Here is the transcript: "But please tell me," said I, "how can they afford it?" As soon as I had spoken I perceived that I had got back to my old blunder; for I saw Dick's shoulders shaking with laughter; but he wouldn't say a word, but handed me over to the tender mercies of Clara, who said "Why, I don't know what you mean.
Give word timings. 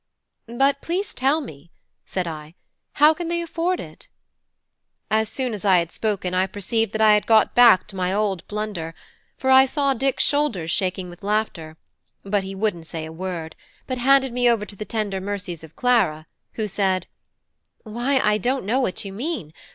"But 0.47 0.81
please 0.81 1.13
tell 1.13 1.41
me," 1.41 1.69
said 2.05 2.25
I, 2.25 2.55
"how 2.93 3.13
can 3.13 3.27
they 3.27 3.39
afford 3.43 3.79
it?" 3.79 4.07
As 5.11 5.29
soon 5.29 5.53
as 5.53 5.63
I 5.63 5.77
had 5.77 5.91
spoken 5.91 6.33
I 6.33 6.47
perceived 6.47 6.91
that 6.93 7.01
I 7.01 7.13
had 7.13 7.27
got 7.27 7.53
back 7.53 7.85
to 7.85 7.95
my 7.95 8.11
old 8.11 8.47
blunder; 8.47 8.95
for 9.37 9.51
I 9.51 9.67
saw 9.67 9.93
Dick's 9.93 10.23
shoulders 10.23 10.71
shaking 10.71 11.07
with 11.11 11.21
laughter; 11.21 11.77
but 12.25 12.41
he 12.41 12.55
wouldn't 12.55 12.87
say 12.87 13.05
a 13.05 13.11
word, 13.11 13.55
but 13.85 13.99
handed 13.99 14.33
me 14.33 14.49
over 14.49 14.65
to 14.65 14.75
the 14.75 14.85
tender 14.85 15.21
mercies 15.21 15.63
of 15.63 15.75
Clara, 15.75 16.25
who 16.53 16.67
said 16.67 17.05
"Why, 17.83 18.17
I 18.21 18.39
don't 18.39 18.65
know 18.65 18.79
what 18.79 19.05
you 19.05 19.13
mean. 19.13 19.53